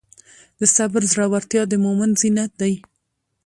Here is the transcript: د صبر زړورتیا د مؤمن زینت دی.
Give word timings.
د 0.59 0.61
صبر 0.75 1.01
زړورتیا 1.11 1.61
د 1.67 1.73
مؤمن 1.83 2.11
زینت 2.21 2.51
دی. 2.61 2.73